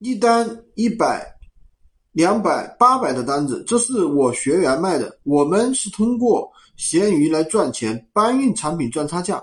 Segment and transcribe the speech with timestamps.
[0.00, 1.26] 一单一百、
[2.12, 5.18] 两百、八百的单子，这是我学员卖的。
[5.24, 9.42] 我们是通过闲鱼来赚钱，搬运产品赚差价。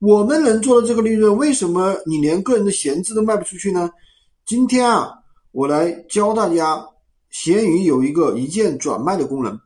[0.00, 3.90] 我们能做的这个利润，为什么你连个人的闲置都卖不出去呢？
[4.44, 5.10] 今天啊，
[5.52, 6.86] 我来教大家，
[7.30, 9.58] 闲鱼有一个一键转卖的功能。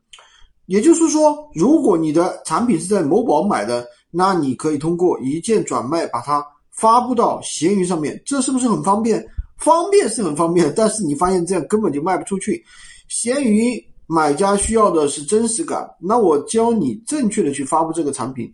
[0.67, 9.27] 也就是说，如果你的产品是在某宝买的，那你可以通过一键转卖把它发布到闲鱼上面，这是不是很方便？
[9.69, 12.65] 方便是很方便，但是你发现这样根本就卖不出去。
[13.07, 18.51] 闲鱼买家需要的是真实感，那我教你正确的去发布这个产品，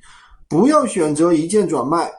[0.49, 2.11] 不要选择一键转卖，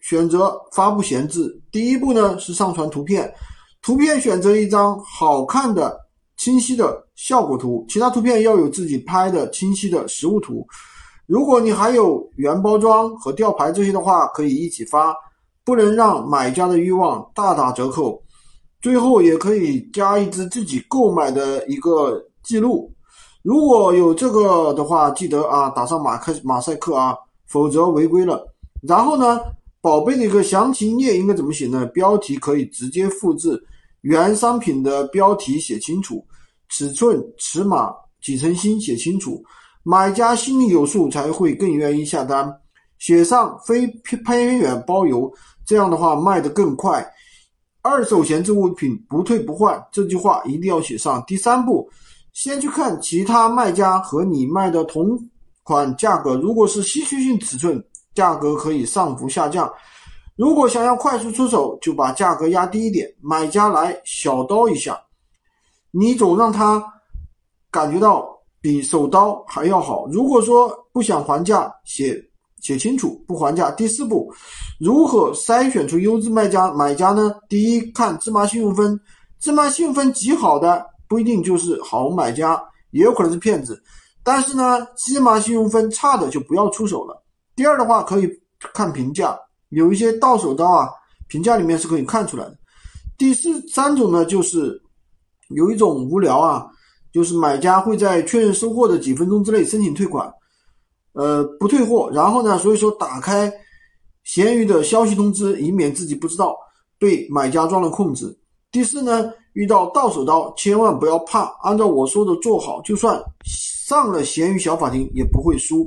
[0.00, 1.56] 选择发布闲置。
[1.70, 3.32] 第一步呢是上传图片，
[3.80, 5.96] 图片选择一张好看的、
[6.36, 10.66] 清晰的效果图，其他图片要有自己拍的清晰的实物图。
[11.26, 15.14] 如果你还有原包装和吊牌这些的话，可以一起发。
[15.64, 18.20] 不能让买家的欲望大打折扣，
[18.82, 22.92] 最后也可以加一支自己购买的一个记录。
[23.42, 27.16] 如果有这个的话，记得啊打上马克马赛克啊，
[27.46, 28.44] 否则违规了。
[28.82, 29.40] 然后呢，
[29.80, 31.86] 宝贝的一个详情页应该怎么写呢？
[31.86, 33.60] 标题可以直接复制
[34.00, 36.24] 原商品的标题，写清楚
[36.68, 39.40] 尺寸、尺码、几成新，写清楚，
[39.84, 42.52] 买家心里有数，才会更愿意下单。
[42.98, 45.32] 写上非偏远包邮，
[45.66, 47.04] 这样的话卖得更快。
[47.82, 51.22] 二手闲置物品不退不换，这句话一定要写上。
[51.26, 51.90] 第三步，
[52.32, 55.18] 先去看其他卖家和你卖的同
[55.64, 59.68] 款价格，如果是稀缺性尺寸，价格可以上浮下降。
[60.36, 65.00] 如果想要快速出手，就把价格压低一点，买家来小刀一下，
[65.90, 66.82] 你总让他
[67.70, 68.28] 感觉到
[68.60, 70.06] 比手刀还要好。
[70.06, 72.24] 如果说不想还价，写。
[72.62, 73.70] 写清楚不还价。
[73.72, 74.32] 第四步，
[74.80, 77.34] 如何筛选出优质卖家买家呢？
[77.48, 78.98] 第一，看芝麻信用分，
[79.40, 82.58] 芝麻信用分极好的不一定就是好买家，
[82.92, 83.82] 也有可能是骗子。
[84.24, 87.22] 但是呢，芝麻信用分差的就不要出手了。
[87.54, 88.30] 第二的话，可以
[88.72, 89.36] 看评价，
[89.70, 90.88] 有一些到手刀啊，
[91.28, 92.56] 评价里面是可以看出来的。
[93.18, 94.80] 第四三种呢，就是
[95.48, 96.64] 有一种无聊啊，
[97.12, 100.32] 就是买家会在确认收货的几分钟之内申请退款。
[101.14, 102.58] 呃，不退货，然后呢？
[102.58, 103.52] 所以说打开
[104.24, 106.56] 闲鱼的消息通知，以免自己不知道
[106.98, 108.36] 被买家装了控制。
[108.70, 115.80] 第四呢，遇到到手刀，千万不要怕，按照我说的做好，就算上了闲鱼小法庭也不会输。